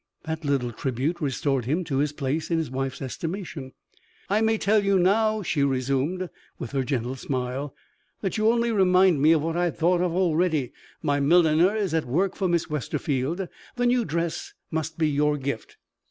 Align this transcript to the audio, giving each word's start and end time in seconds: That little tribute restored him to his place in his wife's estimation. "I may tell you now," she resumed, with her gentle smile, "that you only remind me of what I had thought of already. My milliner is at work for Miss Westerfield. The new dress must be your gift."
That 0.23 0.43
little 0.43 0.71
tribute 0.71 1.21
restored 1.21 1.65
him 1.65 1.83
to 1.83 1.99
his 1.99 2.11
place 2.11 2.49
in 2.49 2.57
his 2.57 2.71
wife's 2.71 3.03
estimation. 3.03 3.73
"I 4.31 4.41
may 4.41 4.57
tell 4.57 4.83
you 4.83 4.97
now," 4.97 5.43
she 5.43 5.61
resumed, 5.63 6.27
with 6.57 6.71
her 6.71 6.83
gentle 6.83 7.15
smile, 7.15 7.75
"that 8.21 8.35
you 8.35 8.47
only 8.51 8.71
remind 8.71 9.21
me 9.21 9.31
of 9.33 9.43
what 9.43 9.55
I 9.55 9.65
had 9.65 9.77
thought 9.77 10.01
of 10.01 10.13
already. 10.15 10.73
My 11.03 11.19
milliner 11.19 11.75
is 11.75 11.93
at 11.93 12.05
work 12.05 12.35
for 12.35 12.47
Miss 12.47 12.67
Westerfield. 12.67 13.47
The 13.75 13.85
new 13.85 14.03
dress 14.03 14.55
must 14.71 14.97
be 14.97 15.07
your 15.07 15.37
gift." 15.37 15.77